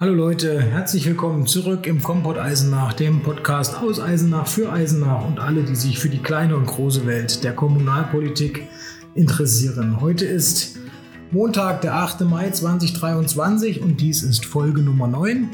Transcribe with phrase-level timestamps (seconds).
[0.00, 5.40] Hallo Leute, herzlich willkommen zurück im Kompott Eisenach, dem Podcast aus Eisenach für Eisenach und
[5.40, 8.68] alle, die sich für die kleine und große Welt der Kommunalpolitik
[9.16, 10.00] interessieren.
[10.00, 10.78] Heute ist
[11.32, 12.20] Montag, der 8.
[12.20, 15.48] Mai 2023 und dies ist Folge Nummer 9.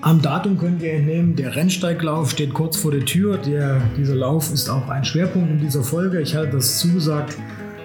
[0.00, 3.38] Am Datum können wir entnehmen, der Rennsteiglauf steht kurz vor der Tür.
[3.38, 6.20] Der, dieser Lauf ist auch ein Schwerpunkt in dieser Folge.
[6.20, 7.36] Ich hatte das zugesagt,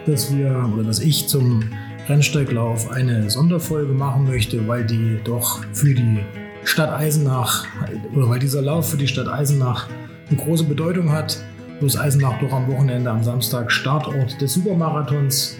[0.05, 1.63] dass wir oder dass ich zum
[2.09, 6.19] Rennsteiglauf eine Sonderfolge machen möchte, weil die doch für die
[6.63, 7.67] Stadt Eisenach
[8.15, 9.87] oder weil dieser Lauf für die Stadt Eisenach
[10.27, 11.39] eine große Bedeutung hat.
[11.79, 15.57] Bloß Eisenach doch am Wochenende am Samstag Startort des Supermarathons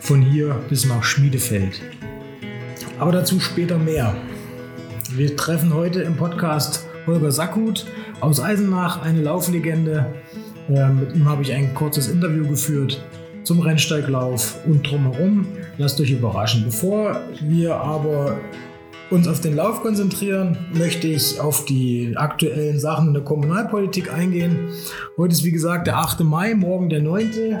[0.00, 1.80] von hier bis nach Schmiedefeld.
[2.98, 4.16] Aber dazu später mehr.
[5.10, 7.84] Wir treffen heute im Podcast Holger Sackhut
[8.20, 10.06] aus Eisenach, eine Lauflegende.
[10.70, 13.04] Äh, mit ihm habe ich ein kurzes Interview geführt
[13.44, 15.46] zum Rennsteiglauf und drumherum.
[15.78, 16.64] Lasst euch überraschen.
[16.64, 18.38] Bevor wir aber
[19.10, 24.70] uns auf den Lauf konzentrieren, möchte ich auf die aktuellen Sachen in der Kommunalpolitik eingehen.
[25.16, 26.20] Heute ist wie gesagt der 8.
[26.20, 27.58] Mai, morgen der 9.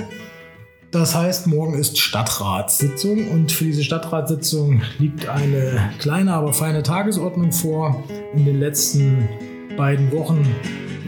[0.90, 7.52] Das heißt, morgen ist Stadtratssitzung und für diese Stadtratssitzung liegt eine kleine, aber feine Tagesordnung
[7.52, 8.04] vor.
[8.34, 9.28] In den letzten
[9.76, 10.46] beiden Wochen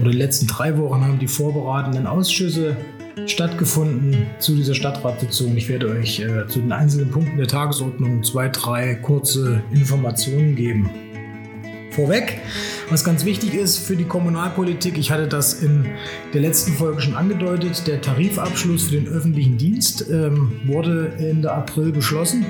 [0.00, 2.76] oder den letzten drei Wochen haben die vorbereitenden Ausschüsse
[3.24, 5.56] stattgefunden zu dieser Stadtratssitzung.
[5.56, 10.90] Ich werde euch äh, zu den einzelnen Punkten der Tagesordnung zwei, drei kurze Informationen geben.
[11.90, 12.40] Vorweg,
[12.90, 15.86] was ganz wichtig ist für die Kommunalpolitik, ich hatte das in
[16.34, 21.92] der letzten Folge schon angedeutet, der Tarifabschluss für den öffentlichen Dienst ähm, wurde Ende April
[21.92, 22.44] beschlossen.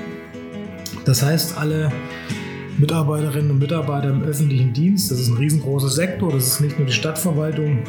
[1.05, 1.93] Das heißt, alle
[2.77, 6.85] Mitarbeiterinnen und Mitarbeiter im öffentlichen Dienst, das ist ein riesengroßer Sektor, das ist nicht nur
[6.85, 7.79] die Stadtverwaltung,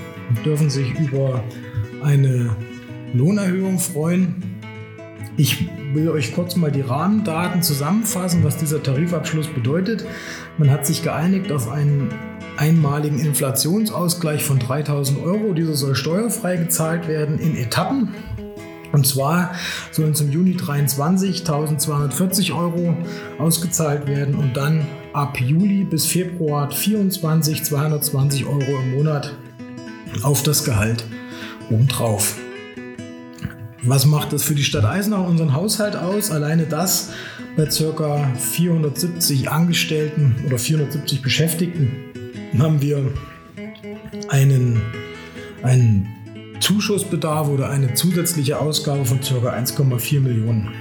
[0.45, 1.43] dürfen sich über
[2.03, 2.57] eine
[3.15, 4.43] Lohnerhöhung freuen.
[5.37, 10.05] Ich will euch kurz mal die Rahmendaten zusammenfassen, was dieser Tarifabschluss bedeutet.
[10.59, 12.11] Man hat sich geeinigt auf einen
[12.57, 15.55] einmaligen Inflationsausgleich von 3000 Euro.
[15.55, 18.15] Dieser soll steuerfrei gezahlt werden in Etappen.
[18.91, 19.55] Und zwar
[19.93, 22.97] sollen zum Juni 23 1240 Euro
[23.39, 29.35] ausgezahlt werden und dann ab Juli bis Februar 24 220 Euro im Monat
[30.23, 31.05] auf das Gehalt
[31.71, 32.37] obendrauf.
[33.83, 36.31] Was macht das für die Stadt Eisenach unseren Haushalt aus?
[36.31, 37.11] Alleine das
[37.57, 38.29] bei ca.
[38.37, 41.93] 470 Angestellten oder 470 Beschäftigten
[42.59, 43.13] haben wir
[44.29, 44.83] einen,
[45.63, 46.09] einen
[46.61, 49.53] Zuschussbedarf oder eine zusätzliche Ausgabe von ca.
[49.53, 50.73] 1,4 Millionen.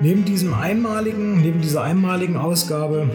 [0.00, 3.10] Neben diesem einmaligen, neben dieser einmaligen Ausgabe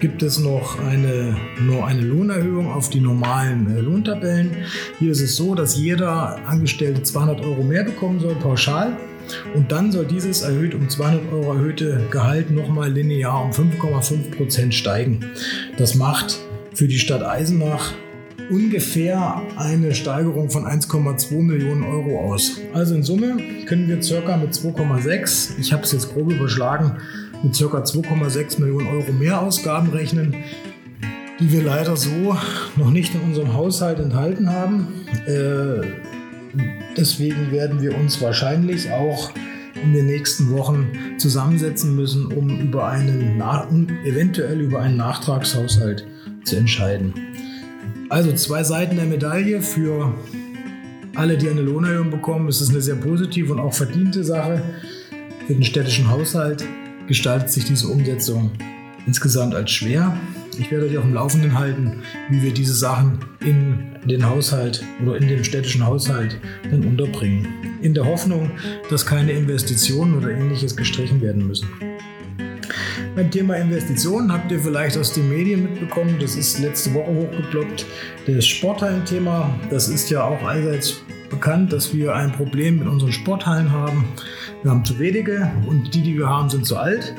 [0.00, 4.50] gibt es noch eine, nur eine Lohnerhöhung auf die normalen äh, Lohntabellen.
[4.98, 8.96] Hier ist es so, dass jeder Angestellte 200 Euro mehr bekommen soll, pauschal.
[9.54, 14.74] Und dann soll dieses erhöht um 200 Euro erhöhte Gehalt nochmal linear um 5,5 Prozent
[14.74, 15.20] steigen.
[15.76, 16.38] Das macht
[16.74, 17.92] für die Stadt Eisenach
[18.50, 22.58] ungefähr eine Steigerung von 1,2 Millionen Euro aus.
[22.72, 23.36] Also in Summe
[23.66, 26.96] können wir circa mit 2,6, ich habe es jetzt grob überschlagen,
[27.42, 27.64] mit ca.
[27.64, 30.34] 2,6 Millionen Euro Mehrausgaben rechnen,
[31.38, 32.36] die wir leider so
[32.76, 34.88] noch nicht in unserem Haushalt enthalten haben.
[35.26, 35.86] Äh,
[36.96, 39.30] deswegen werden wir uns wahrscheinlich auch
[39.82, 43.40] in den nächsten Wochen zusammensetzen müssen, um über einen,
[44.04, 46.06] eventuell über einen Nachtragshaushalt
[46.44, 47.14] zu entscheiden.
[48.10, 50.12] Also zwei Seiten der Medaille für
[51.14, 52.48] alle, die eine Lohnerhöhung bekommen.
[52.48, 54.62] Es ist eine sehr positive und auch verdiente Sache
[55.46, 56.64] für den städtischen Haushalt
[57.10, 58.52] gestaltet sich diese Umsetzung
[59.04, 60.16] insgesamt als schwer.
[60.56, 65.16] Ich werde euch auch im Laufenden halten, wie wir diese Sachen in den Haushalt oder
[65.16, 66.38] in den städtischen Haushalt
[66.70, 67.48] dann unterbringen.
[67.82, 68.52] In der Hoffnung,
[68.90, 71.68] dass keine Investitionen oder ähnliches gestrichen werden müssen.
[73.16, 77.86] Beim Thema Investitionen habt ihr vielleicht aus den Medien mitbekommen, das ist letzte Woche hochgeploppt,
[78.28, 79.58] das Sporthallen-Thema.
[79.68, 84.04] Das ist ja auch allseits bekannt, dass wir ein Problem mit unseren Sporthallen haben.
[84.62, 87.14] Wir haben zu wenige und die, die wir haben, sind zu alt.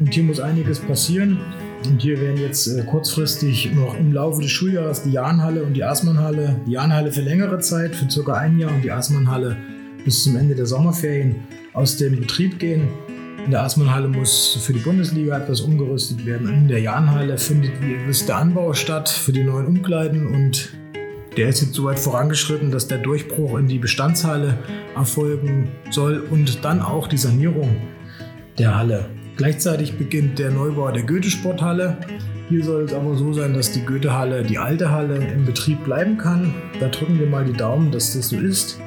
[0.00, 1.38] Und hier muss einiges passieren.
[1.84, 5.84] Und hier werden jetzt äh, kurzfristig noch im Laufe des Schuljahres die Jahnhalle und die
[5.84, 9.56] Asmannhalle, die Jahnhalle für längere Zeit, für circa ein Jahr und die Asmannhalle
[10.04, 11.36] bis zum Ende der Sommerferien
[11.74, 12.88] aus dem Betrieb gehen.
[13.44, 16.48] In der Asmannhalle muss für die Bundesliga etwas umgerüstet werden.
[16.48, 20.72] In der Jahnhalle findet, wie ihr wisst, der Anbau statt für die neuen Umkleiden und
[21.38, 24.58] der ist jetzt so weit vorangeschritten, dass der Durchbruch in die Bestandshalle
[24.96, 27.76] erfolgen soll und dann auch die Sanierung
[28.58, 29.08] der Halle.
[29.36, 31.96] Gleichzeitig beginnt der Neubau der Goethe-Sporthalle.
[32.48, 36.18] Hier soll es aber so sein, dass die Goethe-Halle, die alte Halle, im Betrieb bleiben
[36.18, 36.52] kann.
[36.80, 38.80] Da drücken wir mal die Daumen, dass das so ist.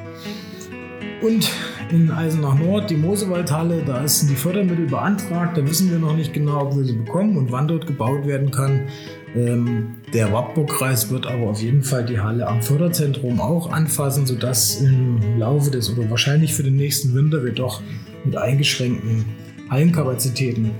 [1.22, 1.50] Und
[1.90, 3.82] in Eisenach Nord, die Mosewaldhalle.
[3.86, 5.56] Da sind die Fördermittel beantragt.
[5.56, 8.50] Da wissen wir noch nicht genau, ob wir sie bekommen und wann dort gebaut werden
[8.50, 8.88] kann.
[9.34, 14.80] Ähm, der Wappburg-Kreis wird aber auf jeden Fall die Halle am Förderzentrum auch anfassen, sodass
[14.80, 17.82] im Laufe des oder wahrscheinlich für den nächsten Winter wir doch
[18.24, 19.24] mit eingeschränkten
[19.70, 20.72] Hallenkapazitäten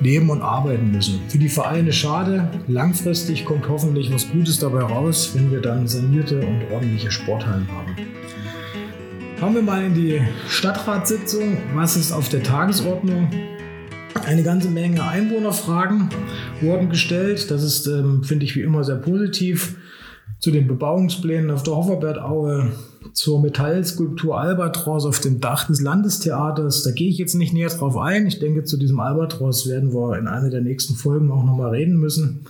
[0.00, 1.20] leben und arbeiten müssen.
[1.28, 2.48] Für die Vereine schade.
[2.68, 7.96] Langfristig kommt hoffentlich was Gutes dabei raus, wenn wir dann sanierte und ordentliche Sporthallen haben.
[9.40, 11.56] Kommen wir mal in die Stadtratssitzung.
[11.74, 13.28] Was ist auf der Tagesordnung?
[14.26, 16.08] Eine ganze Menge Einwohnerfragen
[16.60, 17.48] wurden gestellt.
[17.52, 19.76] Das ist, ähm, finde ich, wie immer sehr positiv.
[20.40, 22.72] Zu den Bebauungsplänen auf der Hofferbertaue,
[23.12, 26.82] zur Metallskulptur Albatros auf dem Dach des Landestheaters.
[26.82, 28.26] Da gehe ich jetzt nicht näher drauf ein.
[28.26, 31.96] Ich denke, zu diesem Albatros werden wir in einer der nächsten Folgen auch nochmal reden
[31.96, 32.46] müssen.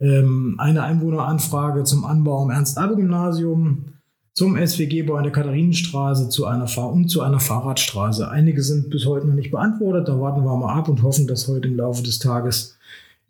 [0.00, 3.86] Ähm, eine Einwohneranfrage zum Anbau am Ernst-Abbe-Gymnasium,
[4.34, 8.28] zum SWG-Bau in der Katharinenstraße zu einer Fahr und zu einer Fahrradstraße.
[8.30, 10.08] Einige sind bis heute noch nicht beantwortet.
[10.08, 12.78] Da warten wir mal ab und hoffen, dass heute im Laufe des Tages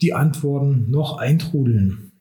[0.02, 2.12] die Antworten noch eintrudeln.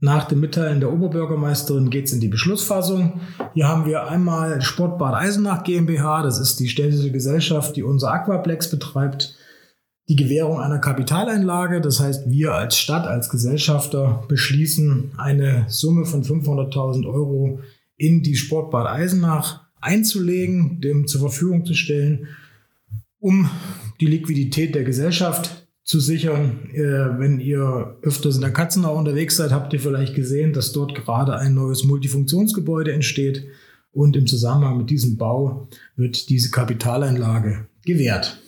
[0.00, 3.20] Nach dem Mitteilen der Oberbürgermeisterin geht es in die Beschlussfassung.
[3.54, 8.70] Hier haben wir einmal Sportbad Eisenach GmbH, das ist die städtische Gesellschaft, die unser Aquaplex
[8.70, 9.34] betreibt.
[10.08, 16.22] Die Gewährung einer Kapitaleinlage, das heißt, wir als Stadt, als Gesellschafter beschließen, eine Summe von
[16.22, 17.60] 500.000 Euro
[17.96, 22.28] in die Sportbad Eisenach einzulegen, dem zur Verfügung zu stellen,
[23.18, 23.48] um
[24.00, 26.70] die Liquidität der Gesellschaft zu sichern.
[26.72, 30.94] Äh, wenn ihr öfters in der Katzenau unterwegs seid, habt ihr vielleicht gesehen, dass dort
[30.94, 33.46] gerade ein neues Multifunktionsgebäude entsteht.
[33.92, 38.38] Und im Zusammenhang mit diesem Bau wird diese Kapitaleinlage gewährt.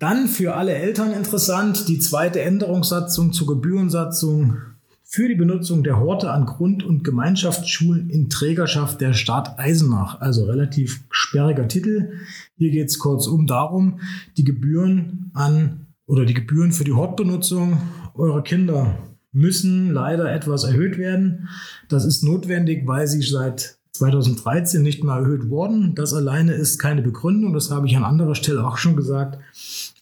[0.00, 4.56] Dann für alle Eltern interessant die zweite Änderungssatzung zur Gebührensatzung
[5.04, 10.18] für die Benutzung der Horte an Grund- und Gemeinschaftsschulen in Trägerschaft der Stadt Eisenach.
[10.22, 12.12] Also relativ sperriger Titel.
[12.56, 14.00] Hier geht es kurzum darum,
[14.38, 17.82] die Gebühren an oder die Gebühren für die Hortbenutzung
[18.14, 18.96] eurer Kinder
[19.32, 21.50] müssen leider etwas erhöht werden.
[21.90, 25.94] Das ist notwendig, weil sie seit 2013 nicht mehr erhöht wurden.
[25.94, 29.38] Das alleine ist keine Begründung, das habe ich an anderer Stelle auch schon gesagt.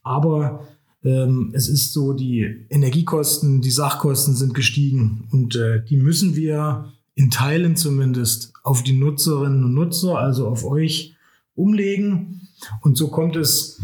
[0.03, 0.67] Aber
[1.05, 6.93] ähm, es ist so, die Energiekosten, die Sachkosten sind gestiegen und äh, die müssen wir
[7.15, 11.17] in Teilen zumindest auf die Nutzerinnen und Nutzer, also auf euch,
[11.55, 12.49] umlegen.
[12.81, 13.81] Und so kommt es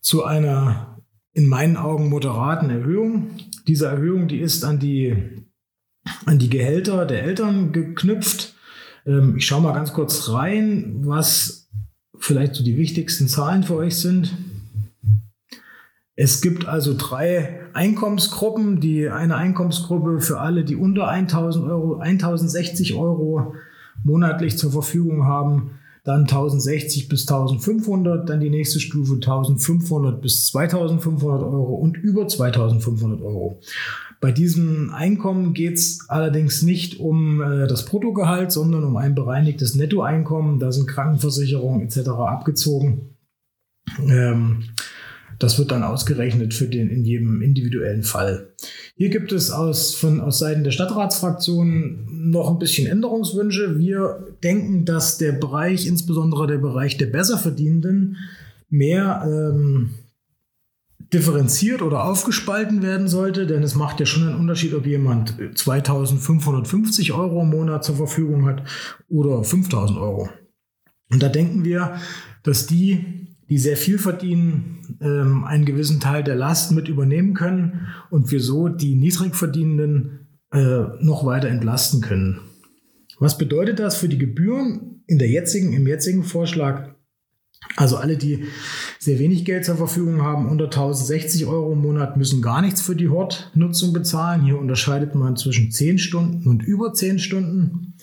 [0.00, 0.98] zu einer
[1.34, 3.30] in meinen Augen moderaten Erhöhung.
[3.66, 5.14] Diese Erhöhung, die ist an die,
[6.24, 8.54] an die Gehälter der Eltern geknüpft.
[9.06, 11.68] Ähm, ich schaue mal ganz kurz rein, was
[12.18, 14.32] vielleicht so die wichtigsten Zahlen für euch sind.
[16.20, 18.80] Es gibt also drei Einkommensgruppen.
[18.80, 23.54] Die eine Einkommensgruppe für alle, die unter 1000 Euro, 1060 Euro
[24.02, 31.42] monatlich zur Verfügung haben dann 1060 bis 1500, dann die nächste Stufe 1500 bis 2500
[31.42, 33.60] Euro und über 2500 Euro.
[34.20, 39.76] Bei diesem Einkommen geht es allerdings nicht um äh, das Bruttogehalt, sondern um ein bereinigtes
[39.76, 40.58] Nettoeinkommen.
[40.58, 42.08] Da sind Krankenversicherungen etc.
[42.08, 43.14] abgezogen.
[44.00, 44.64] Ähm,
[45.38, 48.48] das wird dann ausgerechnet für den in jedem individuellen Fall.
[48.96, 53.78] Hier gibt es aus, von, aus Seiten der Stadtratsfraktion noch ein bisschen Änderungswünsche.
[53.78, 58.16] Wir denken, dass der Bereich, insbesondere der Bereich der Besserverdienenden,
[58.68, 59.90] mehr ähm,
[61.12, 67.12] differenziert oder aufgespalten werden sollte, denn es macht ja schon einen Unterschied, ob jemand 2550
[67.12, 68.64] Euro im Monat zur Verfügung hat
[69.08, 70.28] oder 5000 Euro.
[71.10, 71.98] Und da denken wir,
[72.42, 77.88] dass die die sehr viel verdienen, ähm, einen gewissen Teil der Last mit übernehmen können
[78.10, 82.40] und wir so die Niedrigverdienenden äh, noch weiter entlasten können.
[83.18, 86.94] Was bedeutet das für die Gebühren in der jetzigen, im jetzigen Vorschlag?
[87.76, 88.44] Also alle, die
[88.98, 92.94] sehr wenig Geld zur Verfügung haben, unter 1060 Euro im Monat, müssen gar nichts für
[92.94, 94.42] die Hortnutzung bezahlen.
[94.42, 97.94] Hier unterscheidet man zwischen 10 Stunden und über 10 Stunden.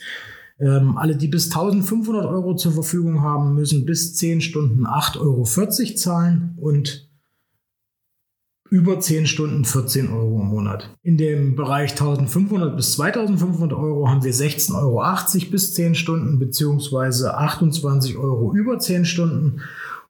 [0.59, 5.95] Ähm, alle, die bis 1500 Euro zur Verfügung haben, müssen bis 10 Stunden 8,40 Euro
[5.95, 7.09] zahlen und
[8.69, 10.95] über 10 Stunden 14 Euro im Monat.
[11.03, 17.37] In dem Bereich 1500 bis 2500 Euro haben wir 16,80 Euro bis 10 Stunden beziehungsweise
[17.37, 19.61] 28 Euro über 10 Stunden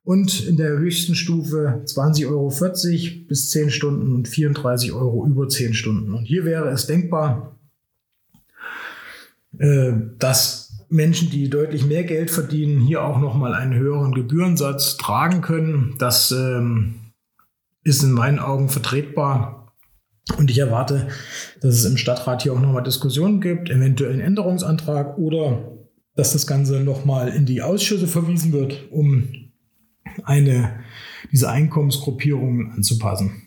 [0.04, 5.74] und in der höchsten Stufe 20,40 Euro bis 10 Stunden und 34 Euro über 10
[5.74, 6.14] Stunden.
[6.14, 7.55] Und hier wäre es denkbar,
[9.58, 15.40] äh, dass Menschen, die deutlich mehr Geld verdienen, hier auch nochmal einen höheren Gebührensatz tragen
[15.40, 15.96] können.
[15.98, 17.12] Das ähm,
[17.82, 19.74] ist in meinen Augen vertretbar.
[20.38, 21.08] Und ich erwarte,
[21.60, 25.72] dass es im Stadtrat hier auch nochmal Diskussionen gibt, eventuell einen Änderungsantrag oder
[26.16, 29.28] dass das Ganze nochmal in die Ausschüsse verwiesen wird, um
[30.24, 30.80] eine,
[31.30, 33.45] diese Einkommensgruppierungen anzupassen.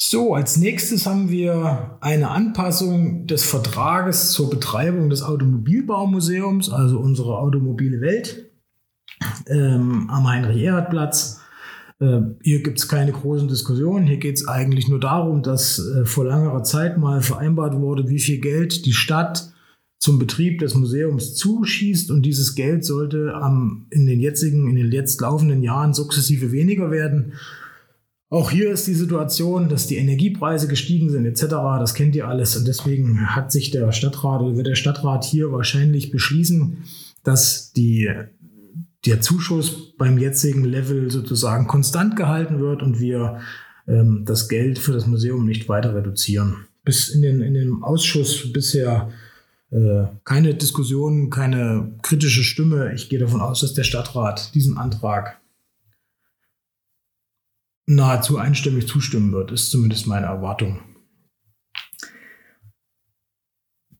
[0.00, 7.36] So, als nächstes haben wir eine Anpassung des Vertrages zur Betreibung des Automobilbaumuseums, also unsere
[7.36, 8.48] automobile Welt,
[9.48, 11.40] ähm, am Heinrich-Erhard-Platz.
[11.98, 14.06] Äh, hier gibt es keine großen Diskussionen.
[14.06, 18.20] Hier geht es eigentlich nur darum, dass äh, vor längerer Zeit mal vereinbart wurde, wie
[18.20, 19.52] viel Geld die Stadt
[19.98, 24.92] zum Betrieb des Museums zuschießt und dieses Geld sollte ähm, in den jetzigen, in den
[24.92, 27.32] jetzt laufenden Jahren sukzessive weniger werden.
[28.30, 31.46] Auch hier ist die Situation, dass die Energiepreise gestiegen sind etc.
[31.78, 35.50] Das kennt ihr alles und deswegen hat sich der Stadtrat oder wird der Stadtrat hier
[35.50, 36.84] wahrscheinlich beschließen,
[37.24, 38.10] dass die,
[39.06, 43.40] der Zuschuss beim jetzigen Level sozusagen konstant gehalten wird und wir
[43.86, 46.66] ähm, das Geld für das Museum nicht weiter reduzieren.
[46.84, 49.10] Bis in, den, in dem Ausschuss bisher
[49.70, 52.92] äh, keine Diskussion, keine kritische Stimme.
[52.94, 55.40] Ich gehe davon aus, dass der Stadtrat diesen Antrag
[57.88, 60.80] nahezu einstimmig zustimmen wird, ist zumindest meine Erwartung.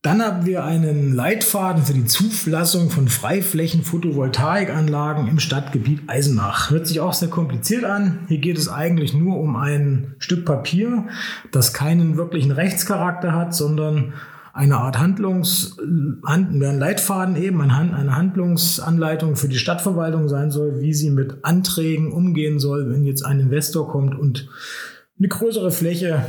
[0.02, 6.70] Dann haben wir einen Leitfaden für die Zulassung von Freiflächen-Photovoltaikanlagen im Stadtgebiet Eisenach.
[6.70, 8.20] Hört sich auch sehr kompliziert an.
[8.28, 11.08] Hier geht es eigentlich nur um ein Stück Papier,
[11.50, 14.12] das keinen wirklichen Rechtscharakter hat, sondern
[14.58, 15.76] eine Art Handlungs,
[16.24, 22.58] ein Leitfaden eben, eine Handlungsanleitung für die Stadtverwaltung sein soll, wie sie mit Anträgen umgehen
[22.58, 24.48] soll, wenn jetzt ein Investor kommt und
[25.16, 26.26] eine größere Fläche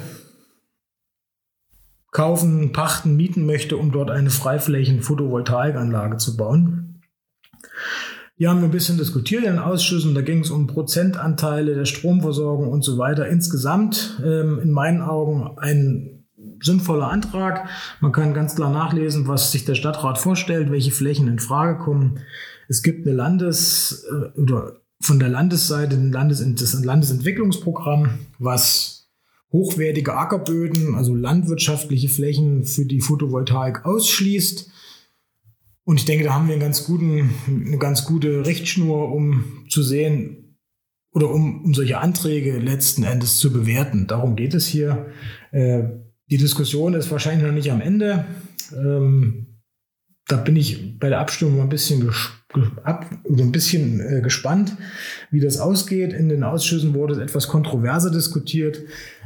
[2.12, 7.02] kaufen, pachten, mieten möchte, um dort eine Freiflächen-Photovoltaikanlage zu bauen.
[8.36, 10.14] Hier haben wir ein bisschen diskutiert in den Ausschüssen.
[10.14, 13.28] Da ging es um Prozentanteile der Stromversorgung und so weiter.
[13.28, 16.19] Insgesamt ähm, in meinen Augen ein
[16.62, 17.68] sinnvoller Antrag.
[18.02, 22.20] Man kann ganz klar nachlesen, was sich der Stadtrat vorstellt, welche Flächen in Frage kommen.
[22.68, 29.10] Es gibt eine Landes- äh, oder von der Landesseite ein, Landes ein Landesentwicklungsprogramm, was
[29.52, 34.70] hochwertige Ackerböden, also landwirtschaftliche Flächen für die Photovoltaik ausschließt.
[35.86, 39.82] Und ich denke, da haben wir einen ganz guten, eine ganz gute Richtschnur, um zu
[39.82, 40.58] sehen
[41.12, 44.06] oder um, um solche Anträge letzten Endes zu bewerten.
[44.06, 45.08] Darum geht es hier.
[45.52, 45.84] Äh,
[46.30, 48.26] die Diskussion ist wahrscheinlich noch nicht am Ende.
[48.74, 49.48] Ähm,
[50.28, 52.12] da bin ich bei der Abstimmung ein bisschen,
[52.84, 54.78] ab, ein bisschen äh, gespannt,
[55.32, 56.14] wie das ausgeht.
[56.14, 58.80] In den Ausschüssen wurde es etwas kontroverser diskutiert.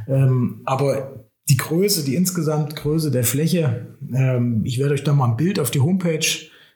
[0.08, 5.30] Ähm, aber die Größe, die insgesamt Größe der Fläche, ähm, ich werde euch da mal
[5.30, 6.24] ein Bild auf die Homepage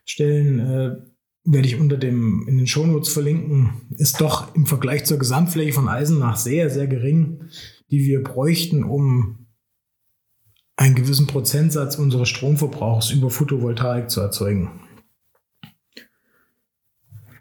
[0.04, 0.96] stellen, äh,
[1.44, 5.88] werde ich unter dem in den Shownotes verlinken, ist doch im Vergleich zur Gesamtfläche von
[5.88, 7.44] Eisenach sehr, sehr gering,
[7.90, 9.47] die wir bräuchten, um
[10.78, 14.70] einen gewissen Prozentsatz unseres Stromverbrauchs über Photovoltaik zu erzeugen.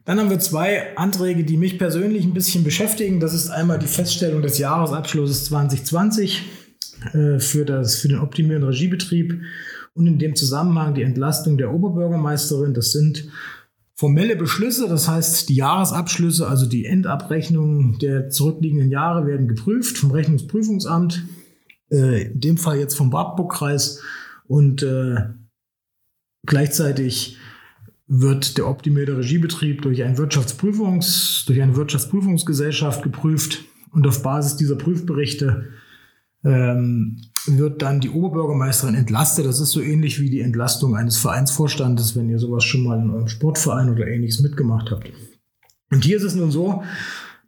[0.06, 3.20] Dann haben wir zwei Anträge, die mich persönlich ein bisschen beschäftigen.
[3.20, 6.44] Das ist einmal die Feststellung des Jahresabschlusses 2020
[7.14, 9.40] äh, für, das, für den optimierenden Regiebetrieb
[9.94, 12.74] und in dem Zusammenhang die Entlastung der Oberbürgermeisterin.
[12.74, 13.28] Das sind
[13.94, 20.12] formelle Beschlüsse, das heißt die Jahresabschlüsse, also die Endabrechnungen der zurückliegenden Jahre werden geprüft vom
[20.12, 21.24] Rechnungsprüfungsamt
[21.92, 24.02] äh, in dem Fall jetzt vom Wartburg-Kreis
[24.48, 25.26] und äh,
[26.46, 27.38] gleichzeitig
[28.08, 34.76] wird der optimierte Regiebetrieb durch, ein Wirtschaftsprüfungs, durch eine Wirtschaftsprüfungsgesellschaft geprüft und auf Basis dieser
[34.76, 35.70] Prüfberichte
[36.44, 39.46] ähm, wird dann die Oberbürgermeisterin entlastet.
[39.46, 43.10] Das ist so ähnlich wie die Entlastung eines Vereinsvorstandes, wenn ihr sowas schon mal in
[43.10, 45.12] eurem Sportverein oder ähnliches mitgemacht habt.
[45.90, 46.84] Und hier ist es nun so,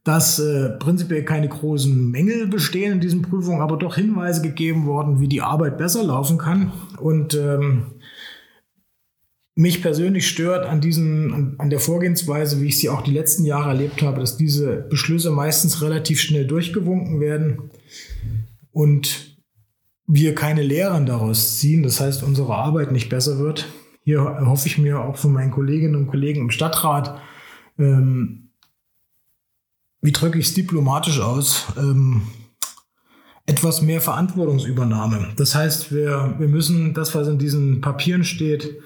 [0.04, 5.20] dass äh, prinzipiell keine großen Mängel bestehen in diesen Prüfungen, aber doch Hinweise gegeben worden,
[5.20, 6.72] wie die Arbeit besser laufen kann.
[6.98, 7.88] Und ähm,
[9.56, 13.44] mich persönlich stört an, diesen, an, an, der Vorgehensweise, wie ich sie auch die letzten
[13.44, 17.70] Jahre erlebt habe, dass diese Beschlüsse meistens relativ schnell durchgewunken werden
[18.72, 19.38] und
[20.08, 21.84] wir keine Lehren daraus ziehen.
[21.84, 23.68] Das heißt, unsere Arbeit nicht besser wird.
[24.04, 27.20] Hier hoffe ich mir auch von meinen Kolleginnen und Kollegen im Stadtrat,
[27.78, 28.49] ähm,
[30.02, 32.24] wie drücke ich es diplomatisch aus, ähm,
[33.46, 35.30] etwas mehr Verantwortungsübernahme.
[35.36, 38.80] Das heißt, wir, wir müssen das, was in diesen Papieren steht,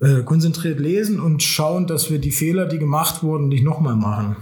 [0.00, 4.36] äh, konzentriert lesen und schauen, dass wir die Fehler, die gemacht wurden, nicht nochmal machen.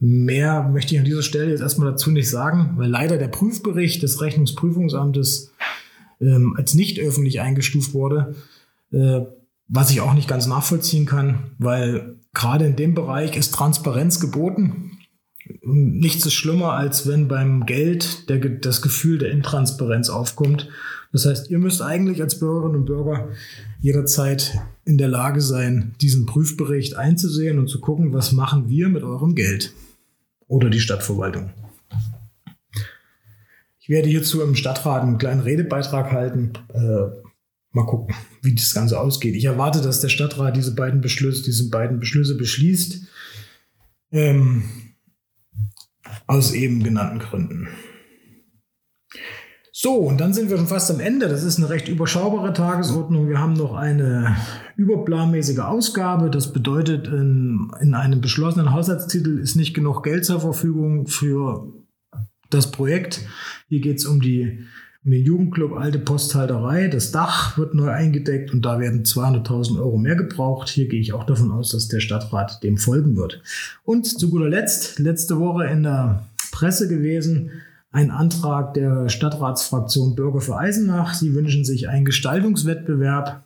[0.00, 4.02] Mehr möchte ich an dieser Stelle jetzt erstmal dazu nicht sagen, weil leider der Prüfbericht
[4.02, 5.52] des Rechnungsprüfungsamtes
[6.20, 8.36] ähm, als nicht öffentlich eingestuft wurde,
[8.92, 9.20] äh,
[9.66, 14.97] was ich auch nicht ganz nachvollziehen kann, weil gerade in dem Bereich ist Transparenz geboten.
[15.62, 20.68] Nichts ist schlimmer, als wenn beim Geld der, das Gefühl der Intransparenz aufkommt.
[21.12, 23.28] Das heißt, ihr müsst eigentlich als Bürgerinnen und Bürger
[23.80, 29.02] jederzeit in der Lage sein, diesen Prüfbericht einzusehen und zu gucken, was machen wir mit
[29.02, 29.72] eurem Geld
[30.46, 31.50] oder die Stadtverwaltung.
[33.78, 36.52] Ich werde hierzu im Stadtrat einen kleinen Redebeitrag halten.
[36.74, 37.28] Äh,
[37.72, 39.34] mal gucken, wie das Ganze ausgeht.
[39.34, 43.06] Ich erwarte, dass der Stadtrat diese beiden Beschlüsse, diese beiden Beschlüsse beschließt.
[44.10, 44.64] Ähm,
[46.28, 47.68] aus eben genannten Gründen.
[49.72, 51.28] So, und dann sind wir schon fast am Ende.
[51.28, 53.28] Das ist eine recht überschaubare Tagesordnung.
[53.28, 54.36] Wir haben noch eine
[54.76, 56.30] überplanmäßige Ausgabe.
[56.30, 61.72] Das bedeutet, in, in einem beschlossenen Haushaltstitel ist nicht genug Geld zur Verfügung für
[62.50, 63.20] das Projekt.
[63.68, 64.64] Hier geht es um die
[65.04, 66.88] um den Jugendclub Alte Posthalterei.
[66.88, 70.68] Das Dach wird neu eingedeckt und da werden 200.000 Euro mehr gebraucht.
[70.68, 73.42] Hier gehe ich auch davon aus, dass der Stadtrat dem folgen wird.
[73.84, 77.50] Und zu guter Letzt, letzte Woche in der Presse gewesen,
[77.90, 81.14] ein Antrag der Stadtratsfraktion Bürger für Eisenach.
[81.14, 83.44] Sie wünschen sich einen Gestaltungswettbewerb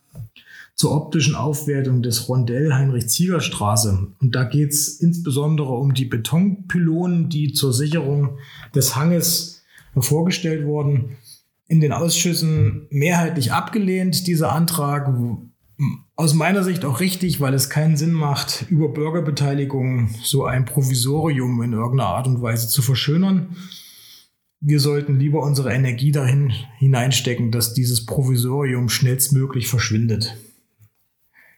[0.74, 4.08] zur optischen Aufwertung des Rondell Heinrich-Zieger-Straße.
[4.20, 8.38] Und da geht es insbesondere um die Betonpylonen, die zur Sicherung
[8.74, 9.62] des Hanges
[9.96, 11.16] vorgestellt wurden.
[11.72, 15.12] In den Ausschüssen mehrheitlich abgelehnt, dieser Antrag.
[16.16, 21.62] Aus meiner Sicht auch richtig, weil es keinen Sinn macht, über Bürgerbeteiligung so ein Provisorium
[21.62, 23.56] in irgendeiner Art und Weise zu verschönern
[24.64, 30.36] wir sollten lieber unsere Energie dahin hineinstecken, dass dieses Provisorium schnellstmöglich verschwindet.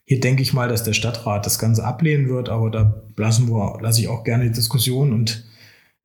[0.06, 3.78] Hier denke ich mal, dass der Stadtrat das Ganze ablehnen wird, aber da lassen wir,
[3.82, 5.44] lasse ich auch gerne die Diskussion und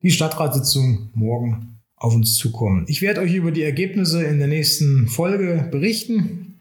[0.02, 2.86] die Stadtratssitzung morgen auf uns zukommen.
[2.88, 6.56] Ich werde euch über die Ergebnisse in der nächsten Folge berichten,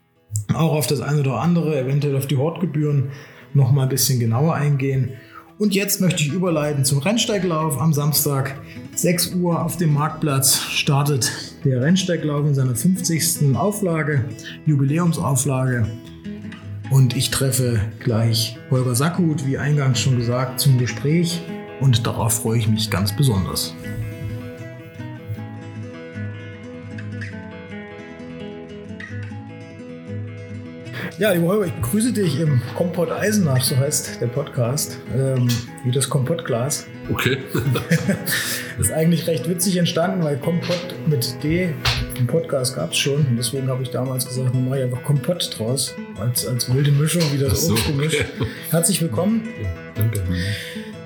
[0.52, 3.10] auch auf das eine oder andere, eventuell auf die Hortgebühren
[3.54, 5.10] noch mal ein bisschen genauer eingehen.
[5.58, 7.80] Und jetzt möchte ich überleiten zum Rennsteiglauf.
[7.80, 8.60] Am Samstag
[8.94, 11.32] 6 Uhr auf dem Marktplatz startet
[11.64, 13.56] der Rennsteiglauf in seiner 50.
[13.56, 14.24] Auflage,
[14.66, 15.88] Jubiläumsauflage.
[16.90, 21.40] Und ich treffe gleich Holger Sackhut, wie eingangs schon gesagt, zum Gespräch.
[21.80, 23.74] Und darauf freue ich mich ganz besonders.
[31.18, 35.48] Ja, lieber Holger, ich begrüße dich im Kompott Eisenach, so heißt der Podcast, ähm,
[35.82, 36.86] wie das Kompottglas.
[37.10, 37.38] Okay.
[38.78, 41.74] das ist eigentlich recht witzig entstanden, weil Kompott mit D,
[42.20, 43.26] im Podcast gab es schon.
[43.26, 46.92] Und deswegen habe ich damals gesagt, man mache ich einfach Kompott draus, als, als wilde
[46.92, 48.14] Mischung, wie das so, Obstgemisch.
[48.14, 48.50] Okay.
[48.70, 49.42] Herzlich willkommen.
[49.96, 50.22] Danke.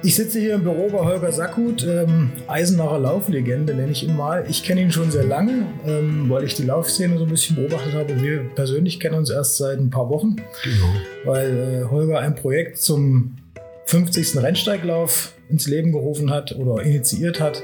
[0.04, 4.44] Ich sitze hier im Büro bei Holger Sackhut, ähm, Eisenacher Lauflegende nenne ich ihn mal.
[4.48, 7.94] Ich kenne ihn schon sehr lange, ähm, weil ich die Laufszene so ein bisschen beobachtet
[7.94, 8.20] habe.
[8.20, 10.92] Wir persönlich kennen uns erst seit ein paar Wochen, genau.
[11.24, 13.36] weil äh, Holger ein Projekt zum
[13.86, 14.42] 50.
[14.42, 17.62] Rennsteiglauf ins Leben gerufen hat oder initiiert hat.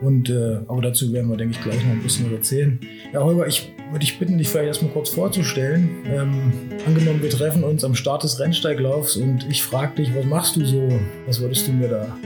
[0.00, 2.78] Und, äh, aber dazu werden wir, denke ich, gleich noch ein bisschen erzählen.
[3.12, 5.90] Ja, Holger, ich würde dich bitten, dich vielleicht erstmal kurz vorzustellen.
[6.06, 6.52] Ähm,
[6.86, 10.64] angenommen, wir treffen uns am Start des Rennsteiglaufs und ich frage dich, was machst du
[10.64, 10.98] so?
[11.26, 12.16] Was würdest du mir da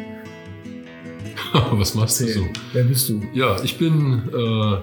[1.73, 2.49] Was machst erzählen?
[2.53, 2.67] du so?
[2.73, 3.23] Wer bist du?
[3.35, 4.77] Ja, ich bin äh,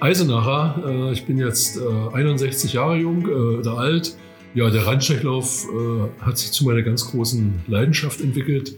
[0.00, 0.82] Eisenacher.
[0.86, 4.16] Äh, ich bin jetzt äh, 61 Jahre jung äh, oder alt.
[4.54, 8.76] Ja, der Rennsteiglauf äh, hat sich zu meiner ganz großen Leidenschaft entwickelt.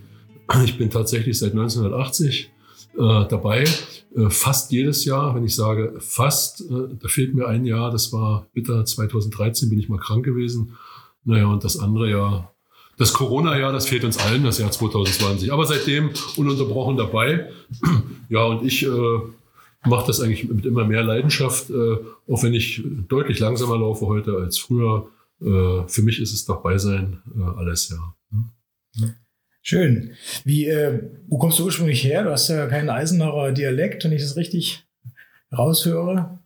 [0.65, 2.54] Ich bin tatsächlich seit 1980
[2.97, 3.65] äh, dabei.
[4.17, 8.13] Äh, fast jedes Jahr, wenn ich sage fast, äh, da fehlt mir ein Jahr, das
[8.13, 10.77] war bitter 2013, bin ich mal krank gewesen.
[11.25, 12.55] Naja, und das andere Jahr,
[12.97, 15.53] das Corona-Jahr, das fehlt uns allen, das Jahr 2020.
[15.53, 17.51] Aber seitdem ununterbrochen dabei.
[18.29, 19.19] ja, und ich äh,
[19.85, 21.97] mache das eigentlich mit immer mehr Leidenschaft, äh,
[22.31, 25.09] auch wenn ich deutlich langsamer laufe heute als früher.
[25.41, 27.21] Äh, für mich ist es dabei sein
[27.57, 28.15] alles, ja.
[28.95, 29.09] ja.
[29.67, 30.11] Schön.
[30.45, 32.23] Wie, äh, wo kommst du ursprünglich her?
[32.23, 34.85] Du hast ja keinen Eisenacher Dialekt, wenn ich das richtig
[35.57, 36.39] raushöre.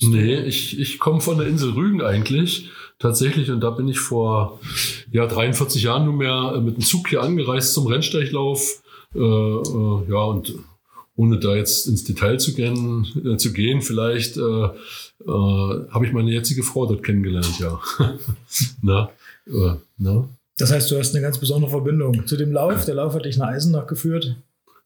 [0.00, 4.58] Nee, ich, ich komme von der Insel Rügen eigentlich tatsächlich und da bin ich vor
[5.12, 8.82] ja, 43 Jahren nunmehr äh, mit dem Zug hier angereist zum Rennsteiglauf.
[9.14, 10.54] Äh, äh, ja, und
[11.14, 14.70] ohne da jetzt ins Detail zu gehen, äh, zu gehen vielleicht äh, äh,
[15.26, 17.78] habe ich meine jetzige Frau dort kennengelernt, ja.
[18.80, 19.10] na,
[19.46, 20.26] äh, na.
[20.58, 22.84] Das heißt, du hast eine ganz besondere Verbindung zu dem Lauf.
[22.84, 24.36] Der Lauf hat dich nach Eisenach geführt.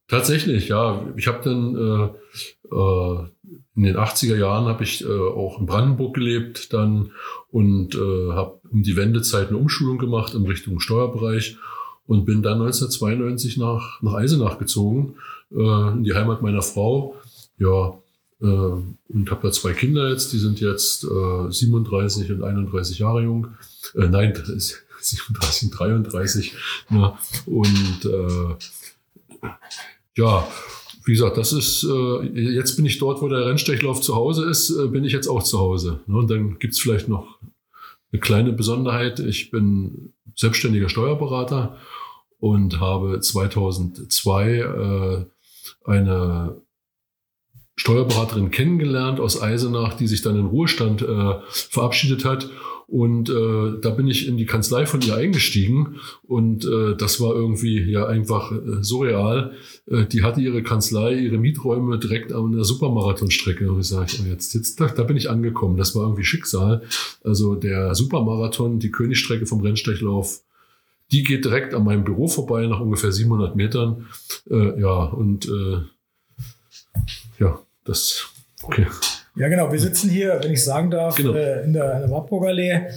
[0.09, 1.07] Tatsächlich, ja.
[1.17, 3.27] Ich habe dann äh, äh,
[3.77, 7.13] in den 80er Jahren habe ich äh, auch in Brandenburg gelebt dann
[7.51, 11.57] und äh, habe um die Wendezeit eine Umschulung gemacht in Richtung Steuerbereich
[12.07, 15.15] und bin dann 1992 nach, nach Eisenach gezogen,
[15.53, 17.15] äh, in die Heimat meiner Frau.
[17.59, 17.95] Ja,
[18.41, 23.23] äh, und habe da zwei Kinder jetzt, die sind jetzt äh, 37 und 31 Jahre
[23.23, 23.47] jung.
[23.95, 24.35] Nein,
[25.01, 26.55] 37, 33.
[26.91, 27.19] Ja.
[27.47, 29.49] Und äh,
[30.17, 30.47] ja,
[31.05, 34.71] wie gesagt, das ist, äh, jetzt bin ich dort, wo der Rennstechlauf zu Hause ist,
[34.71, 36.01] äh, bin ich jetzt auch zu Hause.
[36.07, 36.19] Ne?
[36.19, 37.39] Und dann gibt's vielleicht noch
[38.13, 39.19] eine kleine Besonderheit.
[39.21, 41.77] Ich bin selbstständiger Steuerberater
[42.39, 45.25] und habe 2002 äh,
[45.85, 46.61] eine
[47.81, 52.51] Steuerberaterin kennengelernt aus Eisenach, die sich dann in Ruhestand äh, verabschiedet hat
[52.91, 57.35] und äh, da bin ich in die Kanzlei von ihr eingestiegen und äh, das war
[57.35, 59.53] irgendwie ja einfach äh, surreal.
[59.87, 63.71] Äh, die hatte ihre Kanzlei, ihre Mieträume direkt an der Supermarathonstrecke.
[63.71, 65.77] Und ich sage, oh, jetzt, jetzt da, da bin ich angekommen.
[65.77, 66.83] Das war irgendwie Schicksal.
[67.23, 70.41] Also der Supermarathon, die Königstrecke vom Rennstechlauf,
[71.13, 74.09] die geht direkt an meinem Büro vorbei nach ungefähr 700 Metern.
[74.51, 75.79] Äh, ja, und äh,
[77.39, 78.27] ja, das,
[78.63, 78.87] okay.
[79.37, 79.71] Ja, genau.
[79.73, 81.35] Wir sitzen hier, wenn ich sagen darf, genau.
[81.35, 82.91] äh, in der, in der.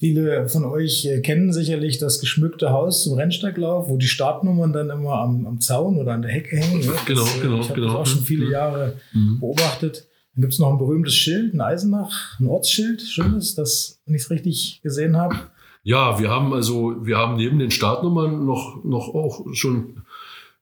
[0.00, 4.90] Viele von euch äh, kennen sicherlich das geschmückte Haus zum Rennsteiglauf, wo die Startnummern dann
[4.90, 6.82] immer am, am Zaun oder an der Hecke hängen.
[6.82, 7.92] Ja, genau, das, genau, ich habe genau.
[7.94, 8.52] das auch schon viele mhm.
[8.52, 9.40] Jahre mhm.
[9.40, 10.06] beobachtet.
[10.34, 14.22] Dann gibt es noch ein berühmtes Schild, ein Eisenach, ein Ortsschild, schönes, das, wenn ich
[14.22, 15.34] es richtig gesehen habe.
[15.82, 20.02] Ja, wir haben also, wir haben neben den Startnummern noch, noch auch schon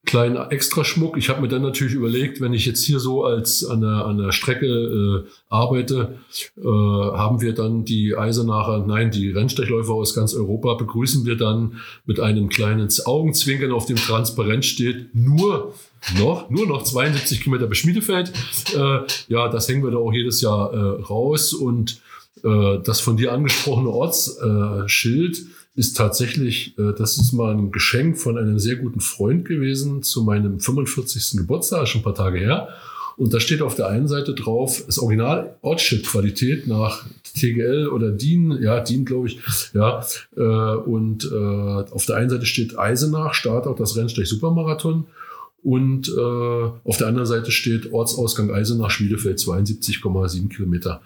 [0.06, 1.16] kleinen Extraschmuck.
[1.18, 4.16] Ich habe mir dann natürlich überlegt, wenn ich jetzt hier so als an der, an
[4.16, 6.18] der Strecke äh, arbeite,
[6.56, 11.80] äh, haben wir dann die Eisenacher, nein, die Rennstechläufer aus ganz Europa begrüßen wir dann
[12.06, 15.74] mit einem kleinen Augenzwinkern, auf dem transparent steht, nur
[16.18, 18.32] noch, nur noch 72 Kilometer bis Schmiedefeld.
[18.74, 22.00] Äh, ja, das hängen wir da auch jedes Jahr äh, raus und
[22.44, 28.38] äh, das von dir angesprochene Ortsschild ist tatsächlich, äh, das ist mal ein Geschenk von
[28.38, 31.38] einem sehr guten Freund gewesen zu meinem 45.
[31.38, 32.68] Geburtstag, schon ein paar Tage her.
[33.16, 38.58] Und da steht auf der einen Seite drauf, das Original Ortsschild-Qualität nach TGL oder DIN,
[38.60, 39.38] ja, DIN glaube ich,
[39.72, 40.04] ja.
[40.36, 45.06] Äh, und äh, auf der einen Seite steht Eisenach, Start auch das Rennstech Supermarathon.
[45.62, 51.00] Und äh, auf der anderen Seite steht Ortsausgang Eisenach, Schmiedefeld, 72,7 Kilometer.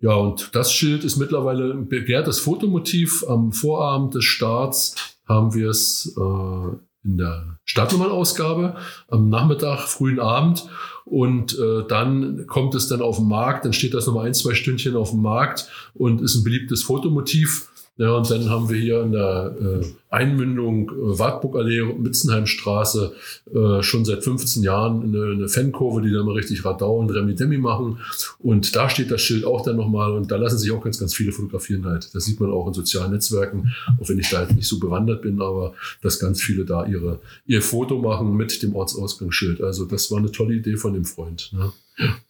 [0.00, 3.24] Ja, und das Schild ist mittlerweile ein begehrtes Fotomotiv.
[3.28, 8.76] Am Vorabend des Starts haben wir es äh, in der Stadtnummernausgabe
[9.08, 10.68] am Nachmittag, frühen Abend.
[11.04, 14.54] Und äh, dann kommt es dann auf den Markt, dann steht das nochmal ein, zwei
[14.54, 17.68] Stündchen auf dem Markt und ist ein beliebtes Fotomotiv.
[17.98, 23.14] Ja, und dann haben wir hier in der äh, Einmündung äh, Wartburgallee, Mitzenheimstraße
[23.54, 27.56] äh, schon seit 15 Jahren eine, eine Fankurve, die da mal richtig Radau und Remi-Demi
[27.56, 27.98] machen.
[28.38, 31.14] Und da steht das Schild auch dann nochmal und da lassen sich auch ganz, ganz
[31.14, 32.14] viele fotografieren halt.
[32.14, 35.22] Das sieht man auch in sozialen Netzwerken, auch wenn ich da jetzt nicht so bewandert
[35.22, 39.62] bin, aber dass ganz viele da ihre, ihr Foto machen mit dem Ortsausgangsschild.
[39.62, 41.50] Also das war eine tolle Idee von dem Freund.
[41.54, 41.72] Ne?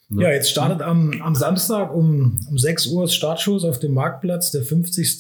[0.09, 0.23] Ne?
[0.23, 4.63] Ja, jetzt startet am, am Samstag um, um 6 Uhr Startschuss auf dem Marktplatz, der
[4.63, 5.19] 50.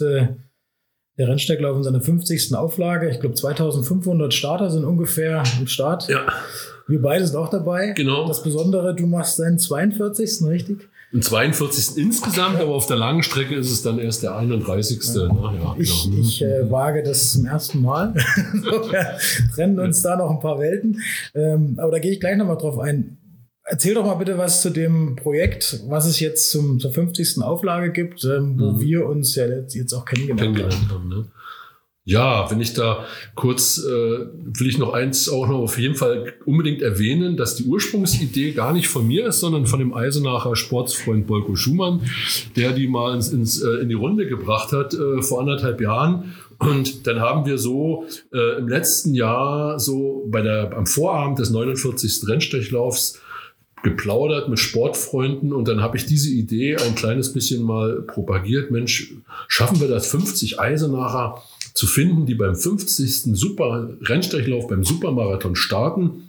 [1.18, 2.54] Der Rennsteiglauf in seiner 50.
[2.54, 3.08] Auflage.
[3.08, 6.08] Ich glaube, 2500 Starter sind ungefähr im Start.
[6.08, 6.26] Ja.
[6.86, 7.92] Wir beide sind auch dabei.
[7.96, 8.28] Genau.
[8.28, 10.46] Das Besondere, du machst deinen 42.
[10.46, 10.88] richtig?
[11.12, 11.96] Den 42.
[11.96, 15.02] insgesamt, aber auf der langen Strecke ist es dann erst der 31.
[15.14, 15.28] Ja.
[15.28, 16.20] Na, ja, ich genau.
[16.20, 18.14] ich äh, wage das zum ersten Mal.
[18.52, 19.16] Wir
[19.54, 21.00] trennen uns da noch ein paar Welten.
[21.34, 23.18] Ähm, aber da gehe ich gleich nochmal drauf ein.
[23.68, 27.42] Erzähl doch mal bitte was zu dem Projekt, was es jetzt zum, zur 50.
[27.42, 28.80] Auflage gibt, ähm, wo mhm.
[28.80, 31.08] wir uns ja jetzt auch kennengelernt, kennengelernt haben.
[31.08, 31.24] Ne?
[32.04, 36.34] Ja, wenn ich da kurz, äh, will ich noch eins auch noch auf jeden Fall
[36.44, 41.26] unbedingt erwähnen, dass die Ursprungsidee gar nicht von mir ist, sondern von dem Eisenacher Sportsfreund
[41.26, 42.02] Bolko Schumann,
[42.54, 46.36] der die mal ins, ins, äh, in die Runde gebracht hat äh, vor anderthalb Jahren.
[46.60, 51.50] Und dann haben wir so äh, im letzten Jahr so bei der, am Vorabend des
[51.50, 52.28] 49.
[52.28, 53.20] Rennstechlaufs
[53.86, 58.72] geplaudert mit Sportfreunden und dann habe ich diese Idee ein kleines bisschen mal propagiert.
[58.72, 59.14] Mensch,
[59.46, 63.36] schaffen wir das 50 Eisenacher zu finden, die beim 50.
[63.36, 66.24] Super Rennstrechlauf beim Supermarathon starten.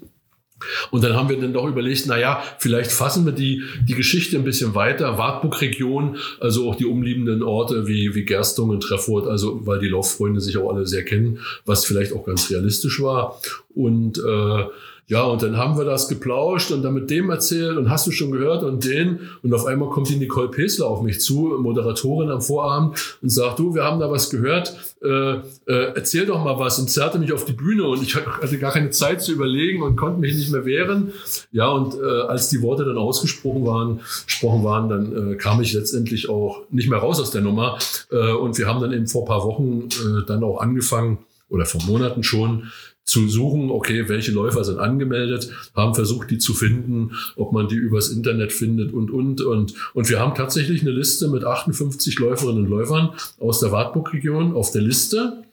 [0.92, 4.38] Und dann haben wir dann doch überlegt, na ja, vielleicht fassen wir die, die Geschichte
[4.38, 5.18] ein bisschen weiter.
[5.18, 10.58] Wartburg-Region, also auch die umliegenden Orte wie, wie Gerstungen, Treffurt, also weil die Lauffreunde sich
[10.58, 13.40] auch alle sehr kennen, was vielleicht auch ganz realistisch war.
[13.74, 14.66] Und äh,
[15.10, 18.12] ja, und dann haben wir das geplauscht und dann mit dem erzählt und hast du
[18.12, 19.22] schon gehört und den.
[19.42, 23.58] Und auf einmal kommt die Nicole Pesler auf mich zu, Moderatorin am Vorabend, und sagt,
[23.58, 27.32] du, wir haben da was gehört, äh, äh, erzähl doch mal was und zerrte mich
[27.32, 30.52] auf die Bühne und ich hatte gar keine Zeit zu überlegen und konnte mich nicht
[30.52, 31.14] mehr wehren.
[31.54, 35.72] Ja, und äh, als die Worte dann ausgesprochen waren, gesprochen waren, dann äh, kam ich
[35.72, 37.80] letztendlich auch nicht mehr raus aus der Nummer.
[38.12, 41.82] Äh, und wir haben dann eben vor paar Wochen äh, dann auch angefangen, oder vor
[41.86, 42.72] Monaten schon,
[43.08, 47.76] zu suchen, okay, welche Läufer sind angemeldet, haben versucht, die zu finden, ob man die
[47.76, 49.74] übers Internet findet und, und, und.
[49.94, 54.72] Und wir haben tatsächlich eine Liste mit 58 Läuferinnen und Läufern aus der Wartburg-Region auf
[54.72, 55.44] der Liste.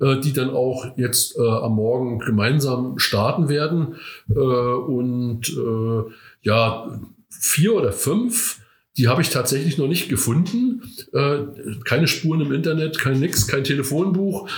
[0.00, 3.94] äh, die dann auch jetzt äh, am Morgen gemeinsam starten werden.
[4.28, 6.10] Äh, und äh,
[6.42, 8.60] ja, vier oder fünf
[8.96, 10.82] die habe ich tatsächlich noch nicht gefunden.
[11.14, 11.38] Äh,
[11.84, 14.48] keine Spuren im Internet, kein nix, kein Telefonbuch.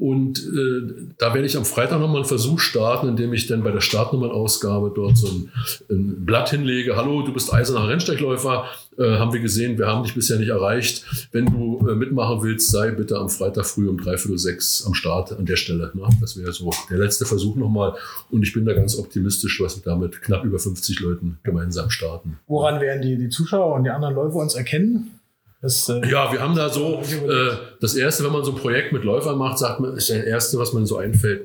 [0.00, 3.70] Und äh, da werde ich am Freitag nochmal einen Versuch starten, indem ich dann bei
[3.70, 5.52] der Startnummernausgabe dort so ein,
[5.90, 6.96] ein Blatt hinlege.
[6.96, 8.64] Hallo, du bist Eisenacher Rennsteigläufer.
[8.96, 11.04] Äh, haben wir gesehen, wir haben dich bisher nicht erreicht.
[11.32, 15.32] Wenn du äh, mitmachen willst, sei bitte am Freitag früh um dreiviertel sechs am Start
[15.38, 15.90] an der Stelle.
[15.92, 16.08] Ne?
[16.18, 17.92] Das wäre so der letzte Versuch nochmal.
[18.30, 22.38] Und ich bin da ganz optimistisch, dass wir damit knapp über 50 Leuten gemeinsam starten.
[22.46, 25.19] Woran werden die, die Zuschauer und die anderen Läufer uns erkennen?
[25.62, 28.92] Das, äh, ja, wir haben da so, äh, das erste, wenn man so ein Projekt
[28.92, 31.42] mit Läufern macht, sagt man, ist das erste, was man so einfällt,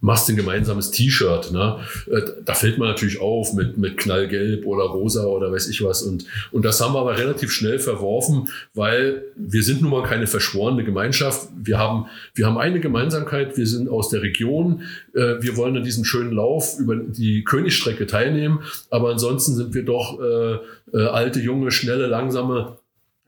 [0.00, 1.52] machst ein gemeinsames T-Shirt.
[1.52, 1.78] Ne?
[2.10, 6.02] Äh, da fällt man natürlich auf mit, mit Knallgelb oder Rosa oder weiß ich was.
[6.02, 10.26] Und, und das haben wir aber relativ schnell verworfen, weil wir sind nun mal keine
[10.26, 11.48] verschworene Gemeinschaft.
[11.56, 14.82] Wir haben, wir haben eine Gemeinsamkeit, wir sind aus der Region.
[15.14, 18.60] Äh, wir wollen an diesem schönen Lauf über die Königstrecke teilnehmen.
[18.90, 20.58] Aber ansonsten sind wir doch äh,
[20.94, 22.78] äh, alte, junge, schnelle, langsame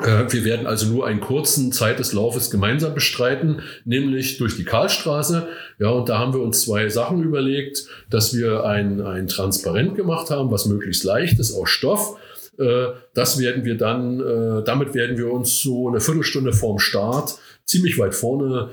[0.04, 5.48] wir werden also nur einen kurzen Zeit des Laufes gemeinsam bestreiten, nämlich durch die Karlstraße.
[5.78, 10.30] Ja, und da haben wir uns zwei Sachen überlegt, dass wir ein, ein Transparent gemacht
[10.30, 12.16] haben, was möglichst leicht ist aus Stoff.
[12.58, 17.38] Äh, das werden wir dann, äh, damit werden wir uns so eine Viertelstunde vorm Start
[17.64, 18.70] ziemlich weit vorne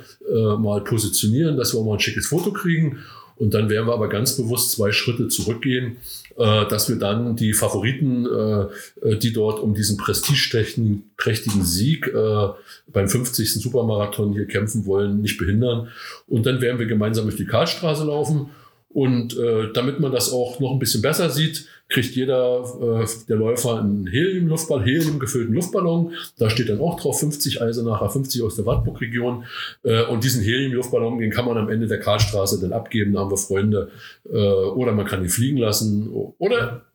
[0.57, 2.97] mal positionieren, dass wir mal ein schickes Foto kriegen.
[3.39, 5.97] Und dann werden wir aber ganz bewusst zwei Schritte zurückgehen
[6.39, 12.47] äh, dass wir dann die Favoriten, äh, die dort um diesen prestigeträchtigen Sieg äh,
[12.87, 13.61] beim 50.
[13.61, 15.89] Supermarathon hier kämpfen wollen, nicht behindern.
[16.27, 18.51] Und dann werden wir gemeinsam durch die Karlstraße laufen
[18.87, 23.35] und äh, damit man das auch noch ein bisschen besser sieht, kriegt jeder äh, der
[23.35, 26.13] Läufer einen Helium-Luftballon, Helium gefüllten Luftballon.
[26.37, 29.45] Da steht dann auch drauf 50 Eisenacher, 50 aus der Wartburg-Region.
[29.83, 33.13] Äh, und diesen Helium-Luftballon, den kann man am Ende der Karlstraße dann abgeben.
[33.13, 33.89] Da haben wir Freunde.
[34.31, 36.09] Äh, oder man kann ihn fliegen lassen.
[36.37, 36.85] Oder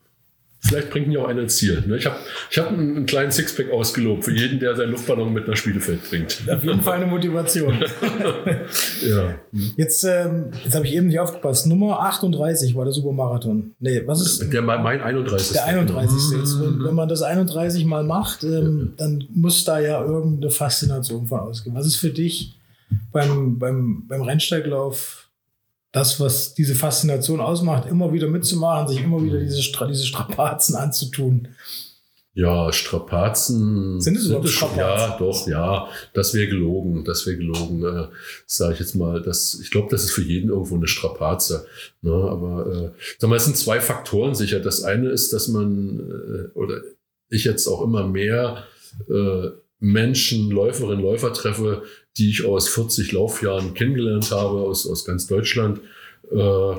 [0.66, 1.82] Vielleicht bringt ihn ja auch einer ins Ziel.
[1.86, 1.98] Ne?
[1.98, 2.16] Ich habe
[2.50, 6.08] ich hab einen, einen kleinen Sixpack ausgelobt für jeden, der seinen Luftballon mit nach Spielefeld
[6.08, 6.40] bringt.
[6.50, 7.84] Auf jeden Fall eine Motivation.
[9.06, 9.34] ja.
[9.76, 11.66] Jetzt, ähm, jetzt habe ich eben nicht aufgepasst.
[11.66, 13.74] Nummer 38 war der Supermarathon.
[13.78, 14.52] Nee, was ist?
[14.52, 15.52] Der mein 31.
[15.52, 16.38] Der 31.
[16.38, 18.94] Jetzt, wenn, wenn man das 31 mal macht, ähm, ja.
[18.96, 21.76] dann muss da ja irgendeine Faszination von ausgehen.
[21.76, 22.58] Was ist für dich
[23.12, 25.23] beim, beim, beim Rennsteiglauf
[25.94, 30.74] das, was diese Faszination ausmacht, immer wieder mitzumachen, sich immer wieder diese, Stra diese Strapazen
[30.74, 31.48] anzutun.
[32.34, 34.00] Ja, Strapazen.
[34.00, 34.80] Sind es überhaupt Strapazen?
[34.80, 35.88] Ja, doch, ja.
[36.12, 37.04] Das wäre gelogen.
[37.04, 38.08] Das wäre gelogen, äh,
[38.44, 39.22] sage ich jetzt mal.
[39.22, 41.64] Das, ich glaube, das ist für jeden irgendwo eine Strapaze.
[42.02, 42.12] Ne?
[42.12, 44.58] Aber äh, sag mal, es sind zwei Faktoren sicher.
[44.58, 46.80] Das eine ist, dass man, äh, oder
[47.28, 48.64] ich jetzt auch immer mehr
[49.08, 51.82] äh, Menschen, Läuferinnen, Läufer treffe,
[52.16, 55.80] die ich aus 40 Laufjahren kennengelernt habe, aus, aus ganz Deutschland.
[56.30, 56.74] Äh,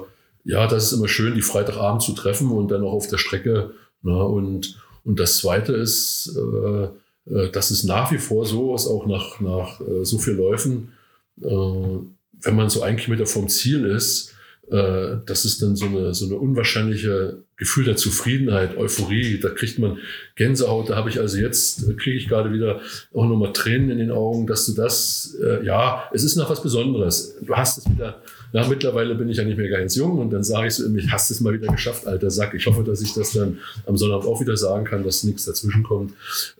[0.45, 3.71] ja, das ist immer schön, die Freitagabend zu treffen und dann auch auf der Strecke.
[4.01, 6.87] Na, und, und das Zweite ist, äh,
[7.31, 10.93] äh, dass es nach wie vor so ist, auch nach, nach äh, so viel Läufen,
[11.41, 14.34] äh, wenn man so ein Kilometer vom Ziel ist,
[14.71, 19.39] äh, das ist dann so eine, so eine unwahrscheinliche Gefühl der Zufriedenheit, Euphorie.
[19.39, 19.97] Da kriegt man
[20.35, 20.89] Gänsehaut.
[20.89, 22.81] Da habe ich also jetzt, äh, kriege ich gerade wieder
[23.13, 26.61] auch nochmal Tränen in den Augen, dass du das, äh, ja, es ist noch was
[26.61, 27.35] Besonderes.
[27.41, 28.21] Du hast es wieder,
[28.53, 30.93] ja, mittlerweile bin ich ja nicht mehr ganz jung und dann sage ich so in
[30.93, 32.53] mich, hast es mal wieder geschafft, alter Sack.
[32.55, 35.83] Ich hoffe, dass ich das dann am Sonnabend auch wieder sagen kann, dass nichts dazwischen
[35.83, 36.13] kommt.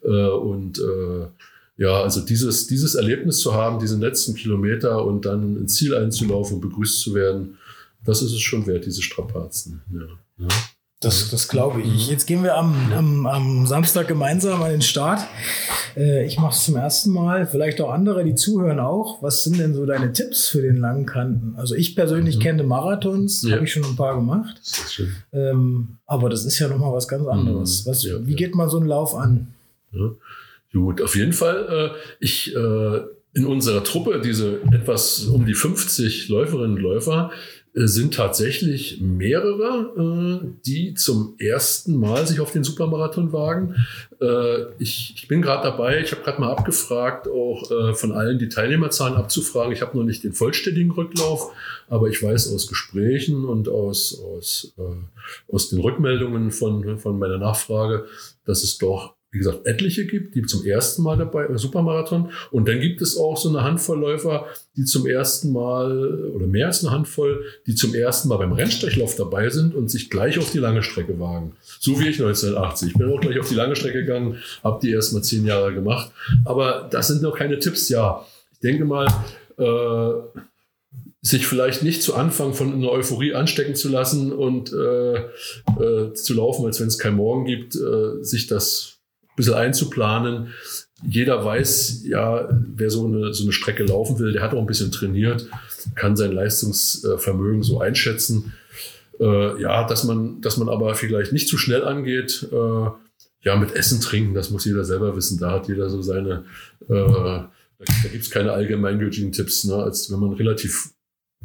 [0.04, 1.28] Äh, und äh,
[1.78, 6.56] ja, also dieses, dieses Erlebnis zu haben, diesen letzten Kilometer und dann ins Ziel einzulaufen
[6.56, 7.58] und begrüßt zu werden,
[8.06, 9.82] das ist es schon wert, diese Strapazen.
[9.92, 10.46] Ja.
[10.46, 10.48] ja.
[11.02, 12.10] Das, das glaube ich.
[12.10, 15.22] Jetzt gehen wir am, am, am Samstag gemeinsam an den Start.
[15.96, 17.46] Äh, ich mache es zum ersten Mal.
[17.46, 19.22] Vielleicht auch andere, die zuhören auch.
[19.22, 21.56] Was sind denn so deine Tipps für den langen Kanten?
[21.58, 22.42] Also ich persönlich mhm.
[22.42, 23.56] kenne Marathons, ja.
[23.56, 24.58] habe ich schon ein paar gemacht.
[24.58, 25.02] Das.
[25.34, 27.86] Ähm, aber das ist ja nochmal was ganz anderes.
[27.86, 27.90] Mhm.
[27.90, 29.54] Was, ja, wie geht man so einen Lauf an?
[29.92, 30.12] Ja.
[30.74, 31.94] Gut, auf jeden Fall.
[31.94, 33.00] Äh, ich äh,
[33.34, 37.32] in unserer Truppe, diese etwas um die 50 Läuferinnen und Läufer,
[37.78, 43.76] sind tatsächlich mehrere, äh, die zum ersten Mal sich auf den Supermarathon wagen.
[44.22, 48.40] Äh, ich, ich bin gerade dabei, ich habe gerade mal abgefragt, auch äh, von allen
[48.40, 49.74] die Teilnehmerzahlen abzufragen.
[49.74, 51.52] Ich habe noch nicht den vollständigen Rücklauf,
[51.90, 57.38] aber ich weiß aus Gesprächen und aus, aus, äh, aus den Rückmeldungen von, von meiner
[57.38, 58.06] Nachfrage,
[58.46, 62.32] dass es doch wie gesagt, etliche gibt, die zum ersten Mal dabei, äh, Supermarathon.
[62.52, 64.46] Und dann gibt es auch so eine Handvoll Läufer,
[64.78, 69.18] die zum ersten Mal, oder mehr als eine Handvoll, die zum ersten Mal beim Rennsteiglauf
[69.18, 71.52] dabei sind und sich gleich auf die lange Strecke wagen.
[71.82, 72.92] So wie ich 1980.
[72.92, 75.74] Ich bin auch gleich auf die lange Strecke gegangen, habe die erst mal zehn Jahre
[75.74, 76.12] gemacht.
[76.46, 78.26] Aber das sind noch keine Tipps, ja.
[78.54, 79.06] Ich denke mal,
[79.58, 80.40] äh,
[81.22, 86.34] sich vielleicht nicht zu Anfang von einer Euphorie anstecken zu lassen und äh, äh, zu
[86.36, 88.95] laufen, als wenn es kein Morgen gibt, äh, sich das
[89.36, 90.54] bisschen einzuplanen.
[91.04, 94.66] Jeder weiß ja, wer so eine, so eine Strecke laufen will, der hat auch ein
[94.66, 95.48] bisschen trainiert,
[95.96, 98.54] kann sein Leistungsvermögen so einschätzen.
[99.20, 102.48] Äh, ja, dass man, dass man aber vielleicht nicht zu schnell angeht.
[102.52, 102.90] Äh,
[103.42, 105.38] ja, mit Essen, Trinken, das muss jeder selber wissen.
[105.38, 106.46] Da hat jeder so seine,
[106.90, 109.66] äh, da, da gibt es keine allgemeingültigen Tipps.
[109.66, 109.76] Ne?
[109.76, 110.95] Als wenn man relativ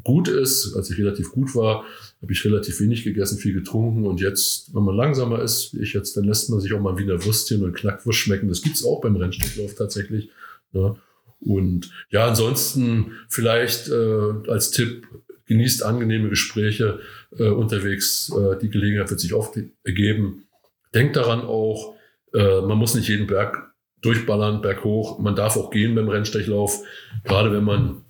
[0.05, 1.85] gut ist, als ich relativ gut war,
[2.23, 4.07] habe ich relativ wenig gegessen, viel getrunken.
[4.07, 6.99] Und jetzt, wenn man langsamer ist, wie ich jetzt, dann lässt man sich auch mal
[6.99, 8.49] Wiener Würstchen und Knackwurst schmecken.
[8.49, 10.31] Das gibt's auch beim Rennstrecklauf tatsächlich.
[10.73, 10.97] Ne?
[11.41, 15.07] Und ja, ansonsten vielleicht äh, als Tipp,
[15.51, 17.01] genießt angenehme Gespräche
[17.37, 18.33] äh, unterwegs.
[18.33, 20.45] Äh, die Gelegenheit wird sich oft ergeben.
[20.95, 21.97] Denkt daran auch,
[22.33, 25.19] äh, man muss nicht jeden Berg durchballern, berghoch.
[25.19, 26.85] Man darf auch gehen beim Rennstrechlauf,
[27.25, 28.05] gerade wenn man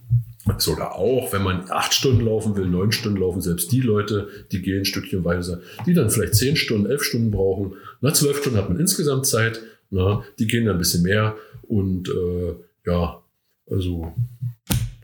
[0.58, 4.62] sogar auch, wenn man acht Stunden laufen will, neun Stunden laufen, selbst die Leute, die
[4.62, 7.74] gehen stückchenweise, die dann vielleicht zehn Stunden, elf Stunden brauchen.
[8.00, 9.60] Na, zwölf Stunden hat man insgesamt Zeit.
[9.90, 11.36] Na, die gehen dann ein bisschen mehr.
[11.62, 12.54] Und äh,
[12.86, 13.22] ja,
[13.70, 14.14] also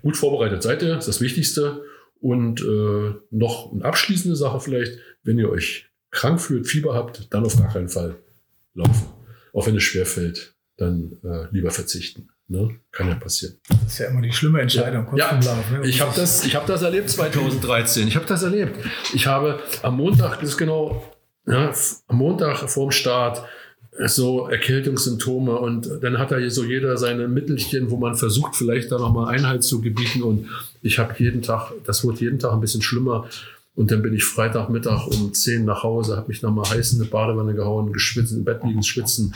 [0.02, 1.82] gut vorbereitet seid ihr, ist das Wichtigste.
[2.20, 7.44] Und äh, noch eine abschließende Sache vielleicht, wenn ihr euch krank fühlt, Fieber habt, dann
[7.44, 8.16] auf gar keinen Fall
[8.74, 9.08] laufen.
[9.52, 12.28] Auch wenn es schwer fällt, dann äh, lieber verzichten.
[12.48, 12.76] Ne?
[12.92, 13.56] Kann ja passieren.
[13.68, 15.08] Das ist ja immer die schlimme Entscheidung.
[15.16, 15.40] Ja, ja.
[15.40, 15.86] Lauf, ne?
[15.86, 18.06] ich habe das, ich hab das erlebt 2013.
[18.06, 18.76] Ich habe das erlebt.
[19.12, 21.02] Ich habe am Montag, das ist genau,
[21.46, 21.72] ja,
[22.06, 23.42] am Montag vorm Start
[24.04, 28.98] so Erkältungssymptome und dann hat da so jeder seine Mittelchen, wo man versucht, vielleicht da
[28.98, 30.48] nochmal Einhalt zu gebieten und
[30.82, 33.26] ich habe jeden Tag, das wurde jeden Tag ein bisschen schlimmer
[33.74, 37.10] und dann bin ich Freitagmittag um 10 nach Hause, habe mich nochmal heiß in eine
[37.10, 39.34] Badewanne gehauen, geschwitzt, im Bett liegen, schwitzen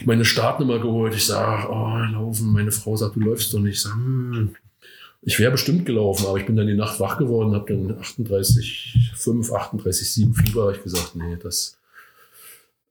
[0.00, 1.14] ich meine Startnummer geholt.
[1.14, 2.52] Ich sage, oh, laufen.
[2.52, 3.74] Meine Frau sagt, du läufst doch nicht.
[3.74, 4.54] Ich sage, hm,
[5.22, 9.12] ich wäre bestimmt gelaufen, aber ich bin dann die Nacht wach geworden, habe dann 38,
[9.14, 10.72] 5, 38, 7 Fieber.
[10.74, 11.78] Ich gesagt, nee, das,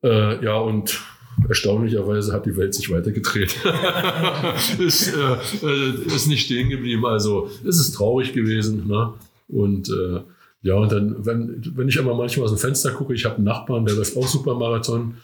[0.04, 1.02] äh, ja, und
[1.48, 3.56] erstaunlicherweise hat die Welt sich weitergedreht.
[4.80, 7.06] ist, äh, äh, ist nicht stehen geblieben.
[7.08, 8.88] Also es ist traurig gewesen.
[8.88, 9.14] Ne?
[9.48, 10.22] Und äh,
[10.62, 13.46] ja, und dann, wenn, wenn ich immer manchmal aus dem Fenster gucke, ich habe einen
[13.46, 15.16] Nachbarn, der läuft auch Supermarathon.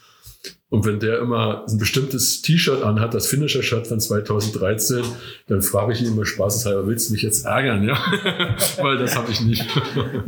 [0.69, 5.03] Und wenn der immer ein bestimmtes T-Shirt anhat, das Finisher-Shirt von 2013,
[5.47, 7.83] dann frage ich ihn immer spaßeshalber, willst du mich jetzt ärgern?
[7.83, 7.97] Ja,
[8.81, 9.65] weil das habe ich nicht.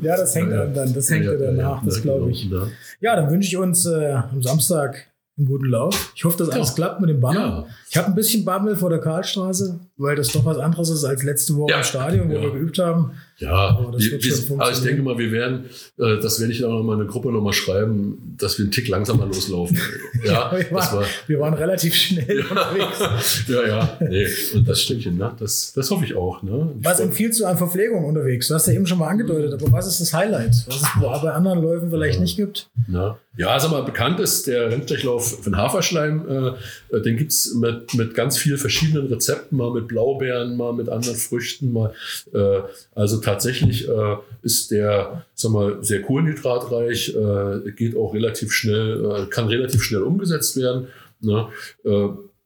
[0.02, 2.50] ja, das hängt ja, dann, das hängt ja, ja danach, das glaube ich.
[2.50, 2.68] Genau,
[3.02, 5.08] ja, dann wünsche ich uns äh, am Samstag
[5.38, 6.14] einen guten Lauf.
[6.16, 7.68] Ich hoffe, dass alles klappt mit dem Banner.
[7.90, 11.24] Ich habe ein bisschen Bammel vor der Karlstraße, weil das doch was anderes ist als
[11.24, 13.12] letzte Woche im Stadion, wo wir geübt haben.
[13.40, 15.66] Ja, aber, das wir, wir, aber ich denke mal, wir werden,
[16.00, 18.72] äh, das werde ich dann auch mal in der Gruppe nochmal schreiben, dass wir einen
[18.72, 19.78] Tick langsamer loslaufen.
[20.26, 23.46] ja, wir, waren, war, wir, waren, relativ schnell unterwegs.
[23.48, 25.32] ja, ja, nee, und das stimmt, ne?
[25.38, 26.42] das, das hoffe ich auch.
[26.42, 26.74] Ne?
[26.80, 28.48] Ich was empfiehlst du an Verpflegung unterwegs?
[28.48, 31.32] Du hast ja eben schon mal angedeutet, aber was ist das Highlight, was es bei
[31.32, 32.22] anderen Läufen vielleicht ja.
[32.22, 32.70] nicht gibt?
[32.88, 33.20] Ja.
[33.38, 36.56] ja, sag mal, bekannt ist der Rennstechlauf von Haferschleim.
[36.92, 41.18] Äh, den gibt's mit, mit ganz vielen verschiedenen Rezepten, mal mit Blaubeeren, mal mit anderen
[41.18, 41.94] Früchten, mal
[42.34, 42.62] äh,
[42.96, 49.26] also tatsächlich äh, ist der, sag mal, sehr kohlenhydratreich, äh, geht auch relativ schnell, äh,
[49.28, 50.88] kann relativ schnell umgesetzt werden.
[51.20, 51.48] Ne?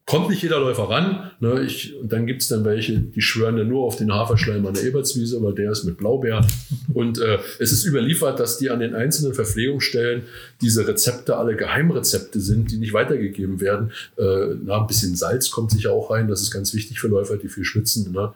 [0.06, 1.32] Kommt nicht jeder Läufer ran.
[1.40, 1.62] Ne?
[1.62, 4.74] Ich, und dann gibt es dann welche, die schwören dann nur auf den Haferschleim an
[4.74, 6.46] der Ebertswiese, weil der ist mit Blaubeer.
[6.94, 10.24] Und äh, es ist überliefert, dass die an den einzelnen Verpflegungsstellen
[10.60, 13.92] diese Rezepte alle Geheimrezepte sind, die nicht weitergegeben werden.
[14.18, 16.28] Äh, na, ein bisschen Salz kommt sicher auch rein.
[16.28, 18.12] Das ist ganz wichtig für Läufer, die viel schwitzen.
[18.12, 18.34] Ne?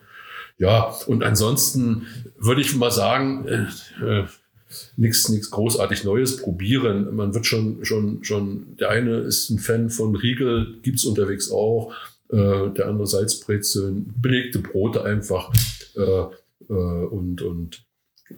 [0.57, 2.07] Ja, und ansonsten
[2.39, 4.25] würde ich mal sagen, äh, äh,
[4.97, 7.15] nichts nichts großartig Neues probieren.
[7.15, 11.93] Man wird schon, schon, schon, der eine ist ein Fan von Riegel, gibt's unterwegs auch,
[12.29, 15.53] äh, der andere Salzbrezeln, belegte Brote einfach
[15.95, 16.25] äh,
[16.69, 17.85] äh, und, und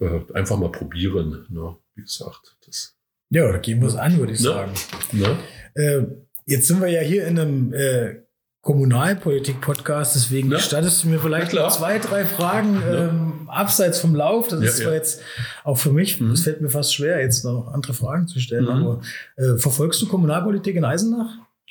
[0.00, 1.46] äh, einfach mal probieren.
[1.48, 1.76] Ne?
[1.94, 2.94] Wie gesagt, das.
[3.30, 4.44] Ja, da gehen wir es an, würde ich ne?
[4.44, 4.72] sagen.
[5.12, 5.38] Ne?
[5.74, 6.02] Äh,
[6.46, 8.22] jetzt sind wir ja hier in einem äh,
[8.68, 10.58] Kommunalpolitik-Podcast, deswegen ja.
[10.58, 13.08] stattest du mir vielleicht ja, zwei, drei Fragen ja.
[13.08, 14.48] ähm, abseits vom Lauf.
[14.48, 15.22] Das ist zwar jetzt
[15.64, 16.32] auch für mich, mhm.
[16.32, 18.70] es fällt mir fast schwer, jetzt noch andere Fragen zu stellen, mhm.
[18.70, 19.00] aber
[19.36, 21.30] äh, verfolgst du Kommunalpolitik in Eisenach?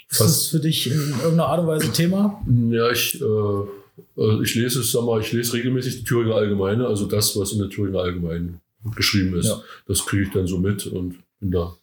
[0.10, 0.30] Ist fast.
[0.30, 2.42] das für dich in irgendeiner Art und Weise Thema?
[2.72, 6.88] Ja, ich, äh, äh, ich lese es, sag mal, ich lese regelmäßig die Thüringer Allgemeine,
[6.88, 8.60] also das, was in der Thüringer Allgemeinen
[8.96, 9.56] geschrieben ist.
[9.88, 11.76] Das kriege ich dann so mit und bin da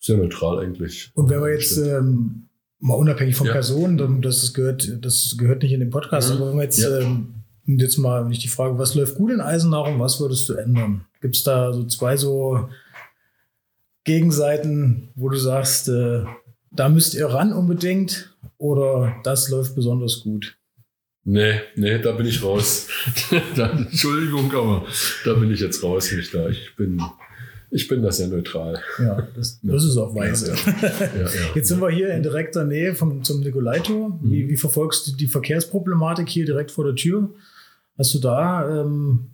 [0.00, 1.10] sehr neutral eigentlich.
[1.12, 2.46] Und wenn wir jetzt ähm,
[2.78, 3.52] mal unabhängig von ja.
[3.52, 6.36] Personen, das gehört, das gehört nicht in den Podcast, mhm.
[6.36, 6.98] aber wenn wir jetzt, ja.
[7.00, 7.34] ähm,
[7.66, 11.04] jetzt mal nicht die Frage, was läuft gut in Eisenach und was würdest du ändern?
[11.20, 12.68] Gibt es da so zwei so
[14.04, 16.24] Gegenseiten, wo du sagst, äh,
[16.70, 20.56] da müsst ihr ran unbedingt oder das läuft besonders gut?
[21.24, 22.86] Nee, nee, da bin ich raus.
[23.56, 24.86] Entschuldigung, aber
[25.24, 26.48] da bin ich jetzt raus, nicht da.
[26.48, 27.02] Ich bin,
[27.70, 28.80] ich bin da sehr neutral.
[28.98, 30.54] Ja, das, das ist auch weise.
[30.80, 31.28] Ja, ja.
[31.54, 34.18] Jetzt sind wir hier in direkter Nähe vom, zum Nikolaitor.
[34.22, 34.48] Wie, mhm.
[34.48, 37.30] wie verfolgst du die Verkehrsproblematik hier direkt vor der Tür?
[37.98, 39.30] Hast du da, ähm,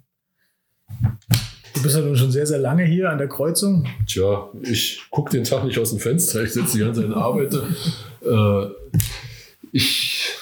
[1.74, 3.86] du bist ja nun schon sehr, sehr lange hier an der Kreuzung.
[4.06, 7.16] Tja, ich gucke den Tag nicht aus dem Fenster, ich sitze die ganze Zeit und
[7.16, 7.66] arbeite.
[8.24, 8.66] äh,
[9.72, 10.36] ich,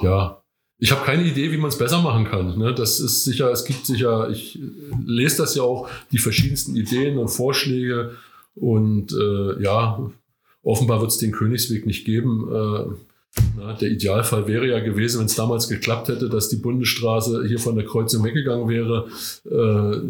[0.00, 0.37] ja,
[0.78, 2.56] ich habe keine Idee, wie man es besser machen kann.
[2.56, 2.72] Ne?
[2.72, 4.58] Das ist sicher, es gibt sicher, ich
[5.04, 8.12] lese das ja auch, die verschiedensten Ideen und Vorschläge.
[8.54, 10.10] Und äh, ja,
[10.62, 12.48] offenbar wird es den Königsweg nicht geben.
[12.52, 12.84] Äh,
[13.56, 17.58] na, der Idealfall wäre ja gewesen, wenn es damals geklappt hätte, dass die Bundesstraße hier
[17.58, 19.08] von der Kreuzung weggegangen wäre.
[19.44, 20.00] Äh,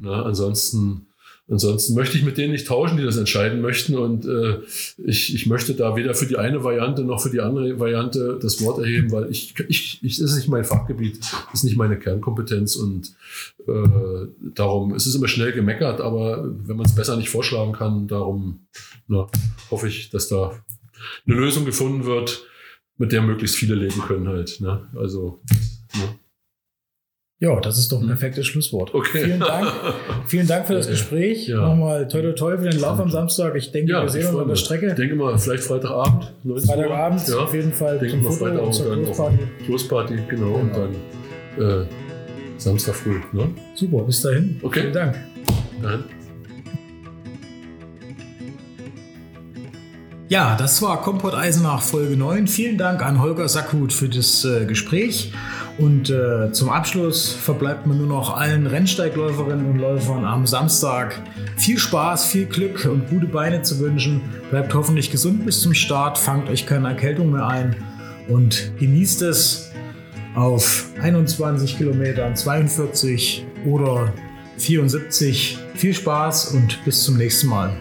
[0.00, 1.06] na, ansonsten
[1.50, 3.96] Ansonsten möchte ich mit denen nicht tauschen, die das entscheiden möchten.
[3.96, 4.58] Und äh,
[4.98, 8.62] ich, ich möchte da weder für die eine Variante noch für die andere Variante das
[8.62, 11.18] Wort erheben, weil ich, ich, ich ist nicht mein Fachgebiet,
[11.52, 12.76] ist nicht meine Kernkompetenz.
[12.76, 13.14] Und
[13.66, 18.06] äh, darum es ist immer schnell gemeckert, aber wenn man es besser nicht vorschlagen kann,
[18.06, 18.66] darum
[19.08, 19.26] na,
[19.72, 20.52] hoffe ich, dass da
[21.26, 22.44] eine Lösung gefunden wird,
[22.96, 24.60] mit der möglichst viele leben können halt.
[24.60, 24.88] Ne?
[24.94, 25.40] Also?
[27.42, 28.08] Ja, das ist doch ein hm.
[28.08, 28.94] perfektes Schlusswort.
[28.94, 29.24] Okay.
[29.24, 29.72] Vielen Dank.
[30.26, 31.48] Vielen Dank für das Gespräch.
[31.48, 31.68] Ja.
[31.68, 33.56] Nochmal toi toi toi für den Lauf am Samstag.
[33.56, 34.88] Ich denke, ja, wir sehen uns an der Strecke.
[34.88, 36.34] Ich denke mal, vielleicht Freitagabend.
[36.66, 37.36] Freitagabend, ja.
[37.38, 37.98] auf jeden Fall.
[38.02, 39.38] Ich denke mal Freitag und dann Großparty.
[39.66, 40.46] Großparty, genau.
[40.46, 40.54] genau.
[40.56, 40.76] Und
[41.56, 41.86] dann äh,
[42.58, 43.20] Samstag früh.
[43.32, 43.48] Ne?
[43.74, 44.60] Super, bis dahin.
[44.62, 44.80] Okay.
[44.80, 45.16] Vielen Dank.
[45.82, 46.19] Dann.
[50.30, 52.46] Ja, das war Kompott Eisenach Folge 9.
[52.46, 55.32] Vielen Dank an Holger Sackhut für das äh, Gespräch.
[55.76, 61.20] Und äh, zum Abschluss verbleibt mir nur noch allen Rennsteigläuferinnen und Läufern am Samstag
[61.56, 64.20] viel Spaß, viel Glück und gute Beine zu wünschen.
[64.52, 67.74] Bleibt hoffentlich gesund bis zum Start, fangt euch keine Erkältung mehr ein
[68.28, 69.72] und genießt es
[70.36, 74.12] auf 21 Kilometern, 42 oder
[74.58, 75.58] 74.
[75.74, 77.72] Viel Spaß und bis zum nächsten Mal.